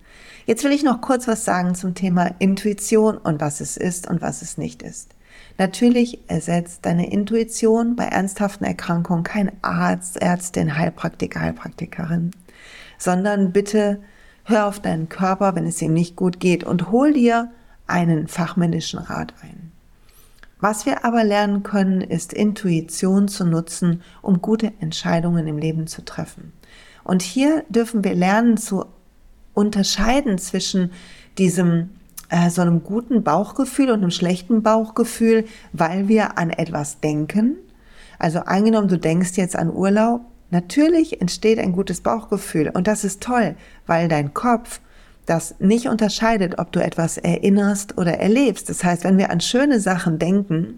Jetzt 0.46 0.64
will 0.64 0.72
ich 0.72 0.84
noch 0.84 1.02
kurz 1.02 1.28
was 1.28 1.46
sagen 1.46 1.74
zum 1.74 1.96
Thema 1.96 2.36
Intuition 2.38 3.18
und 3.18 3.42
was 3.42 3.60
es 3.60 3.76
ist 3.76 4.08
und 4.08 4.22
was 4.22 4.44
es 4.44 4.58
nicht 4.58 4.84
ist. 4.84 5.16
Natürlich 5.58 6.20
ersetzt 6.30 6.86
deine 6.86 7.12
Intuition 7.12 7.96
bei 7.96 8.06
ernsthaften 8.06 8.66
Erkrankungen 8.66 9.24
kein 9.24 9.52
Arzt, 9.62 10.22
Ärztin, 10.22 10.78
Heilpraktiker, 10.78 11.42
Heilpraktikerin, 11.42 12.32
sondern 12.98 13.52
bitte 13.52 14.00
Hör 14.44 14.68
auf 14.68 14.80
deinen 14.80 15.10
Körper, 15.10 15.56
wenn 15.56 15.66
es 15.66 15.82
ihm 15.82 15.94
nicht 15.94 16.16
gut 16.16 16.40
geht 16.40 16.64
und 16.64 16.92
hol 16.92 17.14
dir 17.14 17.52
einen 17.88 18.28
fachmännischen 18.28 19.00
Rat 19.00 19.34
ein. 19.42 19.72
Was 20.62 20.86
wir 20.86 21.06
aber 21.06 21.24
lernen 21.24 21.64
können, 21.64 22.02
ist 22.02 22.34
Intuition 22.34 23.28
zu 23.28 23.46
nutzen, 23.46 24.02
um 24.22 24.42
gute 24.42 24.74
Entscheidungen 24.82 25.48
im 25.48 25.58
Leben 25.58 25.88
zu 25.88 26.04
treffen. 26.04 26.52
Und 27.04 27.22
hier 27.22 27.64
dürfen 27.70 28.04
wir 28.04 28.14
lernen 28.14 28.58
zu 28.58 28.86
unterscheiden 29.54 30.38
zwischen 30.38 30.92
diesem 31.38 31.92
äh, 32.30 32.50
so 32.50 32.62
einem 32.62 32.84
guten 32.84 33.24
Bauchgefühl 33.24 33.90
und 33.90 34.02
einem 34.02 34.12
schlechten 34.12 34.62
Bauchgefühl, 34.62 35.46
weil 35.72 36.08
wir 36.08 36.38
an 36.38 36.50
etwas 36.50 37.00
denken. 37.00 37.56
Also 38.20 38.40
angenommen, 38.40 38.90
du 38.90 39.00
denkst 39.00 39.38
jetzt 39.38 39.56
an 39.56 39.74
Urlaub, 39.74 40.22
Natürlich 40.52 41.22
entsteht 41.22 41.60
ein 41.60 41.74
gutes 41.74 42.02
Bauchgefühl 42.02 42.70
und 42.74 42.88
das 42.88 43.04
ist 43.04 43.22
toll, 43.22 43.56
weil 43.86 44.08
dein 44.08 44.34
Kopf 44.34 44.82
das 45.30 45.56
nicht 45.60 45.88
unterscheidet, 45.88 46.58
ob 46.58 46.72
du 46.72 46.80
etwas 46.80 47.18
erinnerst 47.18 47.98
oder 47.98 48.18
erlebst. 48.20 48.68
Das 48.68 48.84
heißt, 48.84 49.04
wenn 49.04 49.20
wir 49.20 49.30
an 49.30 49.42
schöne 49.42 49.80
Sachen 49.80 50.18
denken, 50.18 50.78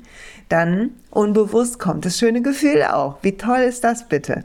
dann 0.50 0.92
unbewusst 1.10 1.80
kommt 1.80 2.06
das 2.06 2.18
schöne 2.18 2.42
Gefühl 2.42 2.84
auch. 2.84 3.18
Wie 3.22 3.38
toll 3.38 3.60
ist 3.60 3.86
das 3.86 4.10
bitte? 4.10 4.44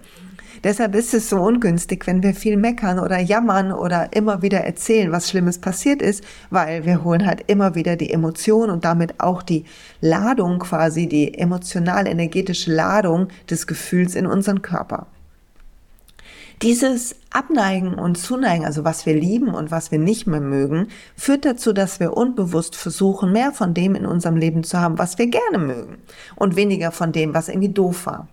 Deshalb 0.63 0.95
ist 0.95 1.13
es 1.13 1.29
so 1.29 1.37
ungünstig, 1.37 2.07
wenn 2.07 2.23
wir 2.23 2.35
viel 2.35 2.57
meckern 2.57 2.99
oder 2.99 3.19
jammern 3.19 3.73
oder 3.73 4.13
immer 4.13 4.43
wieder 4.43 4.61
erzählen, 4.61 5.13
was 5.13 5.29
Schlimmes 5.29 5.59
passiert 5.59 6.01
ist, 6.01 6.25
weil 6.51 6.85
wir 6.85 7.05
holen 7.05 7.27
halt 7.27 7.45
immer 7.49 7.75
wieder 7.75 7.97
die 7.97 8.11
Emotion 8.11 8.71
und 8.71 8.85
damit 8.85 9.21
auch 9.21 9.43
die 9.43 9.65
Ladung 10.01 10.61
quasi, 10.61 11.09
die 11.09 11.37
emotional-energetische 11.37 12.73
Ladung 12.73 13.29
des 13.51 13.67
Gefühls 13.67 14.15
in 14.15 14.27
unseren 14.27 14.63
Körper. 14.63 15.07
Dieses 16.63 17.17
Abneigen 17.31 17.95
und 17.95 18.17
Zuneigen, 18.17 18.65
also 18.65 18.83
was 18.83 19.05
wir 19.05 19.15
lieben 19.15 19.49
und 19.49 19.71
was 19.71 19.91
wir 19.93 19.99
nicht 19.99 20.27
mehr 20.27 20.41
mögen, 20.41 20.89
führt 21.15 21.45
dazu, 21.45 21.75
dass 21.75 22.01
wir 22.01 22.17
unbewusst 22.17 22.77
versuchen, 22.77 23.31
mehr 23.31 23.53
von 23.53 23.75
dem 23.75 23.95
in 23.95 24.07
unserem 24.07 24.37
Leben 24.37 24.65
zu 24.65 24.81
haben, 24.81 24.99
was 24.99 25.19
wir 25.19 25.27
gerne 25.27 25.59
mögen 25.59 25.99
und 26.35 26.57
weniger 26.57 26.93
von 26.93 27.13
dem, 27.13 27.35
was 27.35 27.49
irgendwie 27.49 27.69
doof 27.69 28.07
war. 28.07 28.29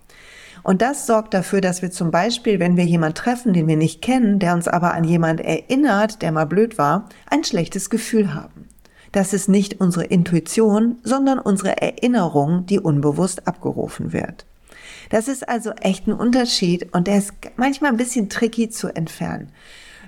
Und 0.62 0.80
das 0.80 1.06
sorgt 1.06 1.34
dafür, 1.34 1.60
dass 1.60 1.82
wir 1.82 1.90
zum 1.90 2.10
Beispiel, 2.10 2.58
wenn 2.58 2.78
wir 2.78 2.84
jemanden 2.84 3.16
treffen, 3.16 3.52
den 3.52 3.68
wir 3.68 3.76
nicht 3.76 4.00
kennen, 4.00 4.38
der 4.38 4.54
uns 4.54 4.68
aber 4.68 4.94
an 4.94 5.04
jemand 5.04 5.42
erinnert, 5.42 6.22
der 6.22 6.32
mal 6.32 6.46
blöd 6.46 6.78
war, 6.78 7.10
ein 7.28 7.44
schlechtes 7.44 7.90
Gefühl 7.90 8.32
haben. 8.32 8.68
Das 9.12 9.34
ist 9.34 9.50
nicht 9.50 9.80
unsere 9.82 10.06
Intuition, 10.06 10.96
sondern 11.02 11.38
unsere 11.38 11.82
Erinnerung, 11.82 12.64
die 12.64 12.80
unbewusst 12.80 13.46
abgerufen 13.46 14.14
wird. 14.14 14.46
Das 15.10 15.28
ist 15.28 15.48
also 15.48 15.70
echt 15.80 16.06
ein 16.06 16.12
Unterschied 16.12 16.92
und 16.94 17.06
der 17.06 17.18
ist 17.18 17.32
manchmal 17.56 17.90
ein 17.90 17.96
bisschen 17.96 18.28
tricky 18.28 18.68
zu 18.68 18.88
entfernen, 18.88 19.50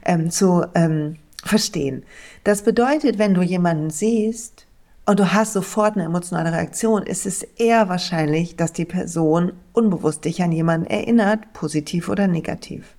ähm, 0.04 0.30
zu 0.30 0.64
ähm, 0.74 1.16
verstehen. 1.44 2.04
Das 2.44 2.62
bedeutet, 2.62 3.18
wenn 3.18 3.34
du 3.34 3.42
jemanden 3.42 3.90
siehst 3.90 4.66
und 5.06 5.20
du 5.20 5.32
hast 5.32 5.52
sofort 5.52 5.94
eine 5.94 6.04
emotionale 6.04 6.52
Reaktion, 6.52 7.02
ist 7.02 7.26
es 7.26 7.42
eher 7.42 7.88
wahrscheinlich, 7.88 8.56
dass 8.56 8.72
die 8.72 8.84
Person 8.84 9.52
unbewusst 9.72 10.24
dich 10.24 10.42
an 10.42 10.52
jemanden 10.52 10.86
erinnert, 10.86 11.52
positiv 11.52 12.08
oder 12.08 12.26
negativ. 12.26 12.96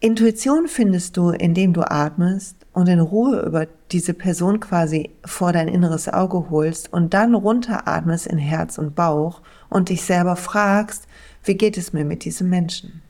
Intuition 0.00 0.68
findest 0.68 1.16
du, 1.16 1.30
indem 1.30 1.72
du 1.72 1.82
atmest 1.82 2.57
und 2.78 2.88
in 2.88 3.00
Ruhe 3.00 3.40
über 3.40 3.66
diese 3.90 4.14
Person 4.14 4.60
quasi 4.60 5.10
vor 5.24 5.52
dein 5.52 5.66
inneres 5.66 6.08
Auge 6.08 6.48
holst 6.48 6.92
und 6.92 7.12
dann 7.12 7.34
runteratmest 7.34 8.28
in 8.28 8.38
Herz 8.38 8.78
und 8.78 8.94
Bauch 8.94 9.42
und 9.68 9.88
dich 9.88 10.02
selber 10.02 10.36
fragst, 10.36 11.08
wie 11.42 11.56
geht 11.56 11.76
es 11.76 11.92
mir 11.92 12.04
mit 12.04 12.24
diesem 12.24 12.48
Menschen? 12.48 13.02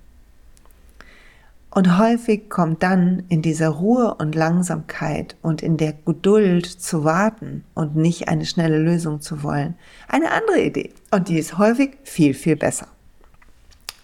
Und 1.70 1.98
häufig 1.98 2.48
kommt 2.48 2.82
dann 2.82 3.24
in 3.28 3.42
dieser 3.42 3.68
Ruhe 3.68 4.14
und 4.14 4.34
Langsamkeit 4.34 5.36
und 5.42 5.62
in 5.62 5.76
der 5.76 5.92
Geduld 5.92 6.64
zu 6.64 7.04
warten 7.04 7.62
und 7.74 7.94
nicht 7.94 8.26
eine 8.26 8.46
schnelle 8.46 8.78
Lösung 8.78 9.20
zu 9.20 9.42
wollen, 9.42 9.74
eine 10.08 10.30
andere 10.30 10.62
Idee. 10.62 10.94
Und 11.10 11.28
die 11.28 11.38
ist 11.38 11.58
häufig 11.58 11.98
viel, 12.04 12.32
viel 12.32 12.56
besser. 12.56 12.86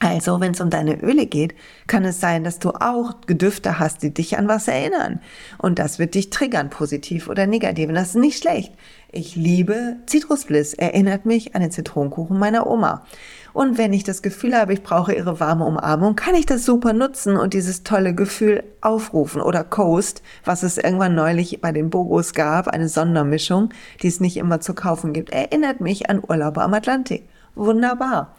Also, 0.05 0.39
wenn 0.39 0.53
es 0.53 0.61
um 0.61 0.69
deine 0.69 1.01
Öle 1.01 1.25
geht, 1.25 1.55
kann 1.87 2.05
es 2.05 2.21
sein, 2.21 2.45
dass 2.45 2.59
du 2.59 2.73
auch 2.73 3.23
Gedüfte 3.27 3.79
hast, 3.79 4.03
die 4.03 4.13
dich 4.13 4.37
an 4.37 4.49
was 4.49 4.69
erinnern. 4.69 5.19
Und 5.57 5.79
das 5.79 5.99
wird 5.99 6.15
dich 6.15 6.29
triggern, 6.29 6.69
positiv 6.69 7.27
oder 7.27 7.47
negativ. 7.47 7.89
Und 7.89 7.95
das 7.95 8.09
ist 8.09 8.17
nicht 8.17 8.39
schlecht. 8.39 8.75
Ich 9.11 9.35
liebe 9.35 9.97
Zitrusbliss, 10.05 10.75
erinnert 10.75 11.25
mich 11.25 11.55
an 11.55 11.63
den 11.63 11.71
Zitronenkuchen 11.71 12.39
meiner 12.39 12.67
Oma. 12.67 13.07
Und 13.55 13.79
wenn 13.79 13.95
ich 13.95 14.05
das 14.05 14.21
Gefühl 14.21 14.55
habe, 14.55 14.75
ich 14.75 14.83
brauche 14.83 15.15
ihre 15.15 15.41
warme 15.41 15.65
Umarmung, 15.65 16.17
kann 16.17 16.35
ich 16.35 16.45
das 16.45 16.67
super 16.67 16.93
nutzen 16.93 17.39
und 17.39 17.55
dieses 17.55 17.83
tolle 17.83 18.15
Gefühl 18.15 18.63
aufrufen. 18.83 19.41
Oder 19.41 19.65
Coast, 19.65 20.23
was 20.45 20.65
es 20.65 20.77
irgendwann 20.77 21.15
neulich 21.15 21.63
bei 21.63 21.73
den 21.73 21.89
Bogos 21.89 22.35
gab, 22.35 22.69
eine 22.69 22.91
Sondermischung, 22.91 23.71
die 24.03 24.09
es 24.09 24.21
nicht 24.21 24.37
immer 24.37 24.61
zu 24.61 24.75
kaufen 24.75 25.15
gibt, 25.15 25.31
erinnert 25.31 25.81
mich 25.81 26.11
an 26.11 26.21
Urlaube 26.23 26.61
am 26.61 26.75
Atlantik. 26.75 27.27
Wunderbar. 27.55 28.35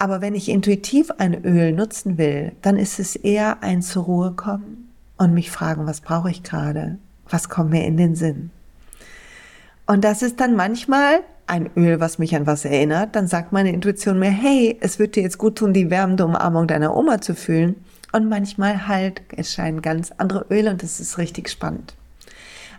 Aber 0.00 0.22
wenn 0.22 0.34
ich 0.34 0.48
intuitiv 0.48 1.10
ein 1.18 1.44
Öl 1.44 1.72
nutzen 1.72 2.16
will, 2.16 2.52
dann 2.62 2.78
ist 2.78 2.98
es 2.98 3.16
eher 3.16 3.62
ein 3.62 3.82
zur 3.82 4.04
Ruhe 4.04 4.30
kommen 4.30 4.88
und 5.18 5.34
mich 5.34 5.50
fragen, 5.50 5.86
was 5.86 6.00
brauche 6.00 6.30
ich 6.30 6.42
gerade? 6.42 6.96
Was 7.28 7.50
kommt 7.50 7.68
mir 7.68 7.84
in 7.84 7.98
den 7.98 8.16
Sinn? 8.16 8.50
Und 9.86 10.02
das 10.02 10.22
ist 10.22 10.40
dann 10.40 10.56
manchmal 10.56 11.20
ein 11.46 11.68
Öl, 11.76 12.00
was 12.00 12.18
mich 12.18 12.34
an 12.34 12.46
was 12.46 12.64
erinnert. 12.64 13.14
Dann 13.14 13.26
sagt 13.26 13.52
meine 13.52 13.72
Intuition 13.72 14.18
mir, 14.18 14.30
hey, 14.30 14.78
es 14.80 14.98
wird 14.98 15.16
dir 15.16 15.22
jetzt 15.22 15.36
gut 15.36 15.56
tun, 15.56 15.74
die 15.74 15.90
wärmende 15.90 16.24
Umarmung 16.24 16.66
deiner 16.66 16.96
Oma 16.96 17.20
zu 17.20 17.34
fühlen. 17.34 17.76
Und 18.10 18.26
manchmal 18.26 18.88
halt 18.88 19.20
erscheinen 19.36 19.82
ganz 19.82 20.12
andere 20.16 20.46
Öle 20.48 20.70
und 20.70 20.82
das 20.82 20.98
ist 20.98 21.18
richtig 21.18 21.50
spannend. 21.50 21.94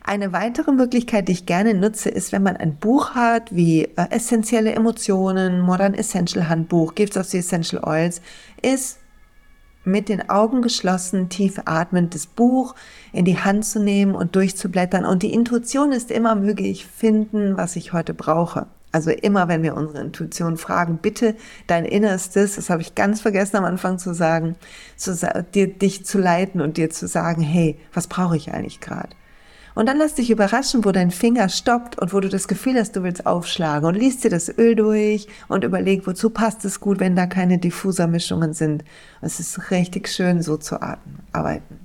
Eine 0.03 0.33
weitere 0.33 0.71
Möglichkeit, 0.71 1.27
die 1.27 1.33
ich 1.33 1.45
gerne 1.45 1.75
nutze, 1.75 2.09
ist, 2.09 2.31
wenn 2.31 2.41
man 2.41 2.57
ein 2.57 2.75
Buch 2.75 3.11
hat 3.11 3.55
wie 3.55 3.83
äh, 3.83 4.09
Essentielle 4.09 4.73
Emotionen, 4.73 5.61
Modern 5.61 5.93
Essential 5.93 6.49
Handbuch, 6.49 6.95
Gifts 6.95 7.17
of 7.17 7.25
the 7.27 7.37
Essential 7.37 7.83
Oils, 7.83 8.21
ist 8.61 8.97
mit 9.83 10.09
den 10.09 10.29
Augen 10.29 10.61
geschlossen, 10.61 11.29
tief 11.29 11.61
atmend 11.65 12.15
das 12.15 12.25
Buch 12.25 12.75
in 13.13 13.25
die 13.25 13.39
Hand 13.39 13.65
zu 13.65 13.79
nehmen 13.79 14.15
und 14.15 14.35
durchzublättern. 14.35 15.05
Und 15.05 15.23
die 15.23 15.33
Intuition 15.33 15.91
ist 15.91 16.11
immer, 16.11 16.35
möge 16.35 16.63
ich 16.63 16.85
finden, 16.85 17.57
was 17.57 17.75
ich 17.75 17.93
heute 17.93 18.13
brauche. 18.13 18.67
Also 18.91 19.11
immer, 19.11 19.47
wenn 19.47 19.63
wir 19.63 19.77
unsere 19.77 20.01
Intuition 20.01 20.57
fragen, 20.57 20.97
bitte 20.97 21.35
dein 21.67 21.85
Innerstes, 21.85 22.55
das 22.55 22.69
habe 22.69 22.81
ich 22.81 22.95
ganz 22.95 23.21
vergessen 23.21 23.55
am 23.55 23.65
Anfang 23.65 23.99
zu 23.99 24.13
sagen, 24.13 24.55
zu, 24.97 25.15
dir, 25.53 25.67
dich 25.67 26.05
zu 26.05 26.17
leiten 26.17 26.59
und 26.59 26.77
dir 26.77 26.89
zu 26.89 27.07
sagen, 27.07 27.41
hey, 27.41 27.77
was 27.93 28.07
brauche 28.07 28.35
ich 28.35 28.51
eigentlich 28.51 28.81
gerade? 28.81 29.09
Und 29.73 29.87
dann 29.87 29.97
lass 29.97 30.15
dich 30.15 30.29
überraschen, 30.29 30.83
wo 30.83 30.91
dein 30.91 31.11
Finger 31.11 31.49
stoppt 31.49 31.99
und 31.99 32.13
wo 32.13 32.19
du 32.19 32.29
das 32.29 32.47
Gefühl 32.47 32.75
hast, 32.75 32.95
du 32.95 33.03
willst 33.03 33.25
aufschlagen 33.25 33.87
und 33.87 33.95
liest 33.95 34.23
dir 34.23 34.29
das 34.29 34.49
Öl 34.57 34.75
durch 34.75 35.27
und 35.47 35.63
überleg, 35.63 36.05
wozu 36.05 36.29
passt 36.29 36.65
es 36.65 36.79
gut, 36.79 36.99
wenn 36.99 37.15
da 37.15 37.25
keine 37.25 37.57
Diffusermischungen 37.57 38.53
sind. 38.53 38.83
Es 39.21 39.39
ist 39.39 39.71
richtig 39.71 40.09
schön, 40.09 40.41
so 40.41 40.57
zu 40.57 40.81
arbeiten. 40.81 41.79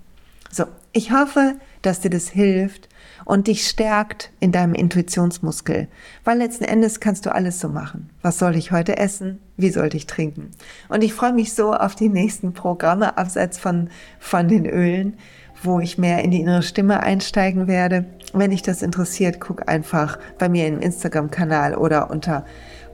So, 0.51 0.65
ich 0.93 1.13
hoffe, 1.13 1.55
dass 1.83 2.01
dir 2.01 2.11
das 2.11 2.29
hilft 2.29 2.89
und 3.27 3.49
dich 3.49 3.67
stärkt 3.67 4.31
in 4.41 4.53
deinem 4.53 4.73
Intuitionsmuskel, 4.73 5.89
weil 6.25 6.39
letzten 6.39 6.65
Endes 6.65 7.01
kannst 7.01 7.27
du 7.27 7.35
alles 7.35 7.61
so 7.61 7.69
machen. 7.69 8.09
Was 8.23 8.39
soll 8.39 8.57
ich 8.57 8.73
heute 8.73 8.97
essen? 8.97 9.39
Wie 9.59 9.71
sollte 9.71 9.99
ich 9.99 10.07
trinken? 10.07 10.53
Und 10.89 11.05
ich 11.05 11.13
freue 11.13 11.35
mich 11.35 11.53
so 11.53 11.75
auf 11.75 11.95
die 11.95 12.09
nächsten 12.09 12.55
Programme 12.55 13.19
abseits 13.19 13.59
von, 13.59 13.91
von 14.19 14.49
den 14.49 14.65
Ölen 14.65 15.19
wo 15.63 15.81
ich 15.81 15.99
mehr 15.99 16.23
in 16.23 16.31
die 16.31 16.41
innere 16.41 16.63
Stimme 16.63 17.03
einsteigen 17.03 17.67
werde. 17.67 18.05
Wenn 18.33 18.51
dich 18.51 18.63
das 18.63 18.83
interessiert, 18.83 19.41
guck 19.41 19.69
einfach 19.69 20.19
bei 20.39 20.49
mir 20.49 20.67
im 20.67 20.81
Instagram-Kanal 20.81 21.75
oder 21.75 22.11
unter 22.11 22.45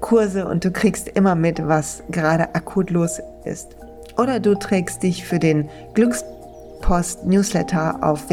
Kurse 0.00 0.46
und 0.46 0.64
du 0.64 0.70
kriegst 0.70 1.08
immer 1.08 1.34
mit, 1.34 1.66
was 1.66 2.02
gerade 2.10 2.54
akut 2.54 2.90
los 2.90 3.20
ist. 3.44 3.76
Oder 4.16 4.40
du 4.40 4.58
trägst 4.58 5.02
dich 5.02 5.24
für 5.24 5.38
den 5.38 5.68
Glückspost-Newsletter 5.94 8.02
auf 8.02 8.28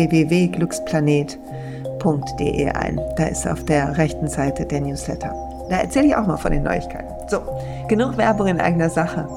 www.glücksplanet.de 2.00 2.70
ein. 2.72 3.00
Da 3.16 3.26
ist 3.26 3.48
auf 3.48 3.64
der 3.66 3.98
rechten 3.98 4.28
Seite 4.28 4.66
der 4.66 4.82
Newsletter. 4.82 5.34
Da 5.70 5.78
erzähle 5.78 6.08
ich 6.08 6.16
auch 6.16 6.26
mal 6.26 6.38
von 6.38 6.52
den 6.52 6.64
Neuigkeiten. 6.64 7.14
So, 7.28 7.42
genug 7.88 8.18
Werbung 8.18 8.48
in 8.48 8.60
eigener 8.60 8.90
Sache. 8.90 9.28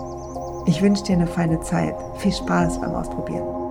Ich 0.67 0.81
wünsche 0.81 1.05
dir 1.05 1.17
eine 1.17 1.27
feine 1.27 1.61
Zeit. 1.61 1.95
Viel 2.19 2.33
Spaß 2.33 2.81
beim 2.81 2.95
Ausprobieren. 2.95 3.62